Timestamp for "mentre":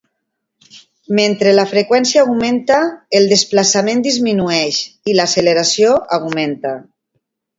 1.19-1.51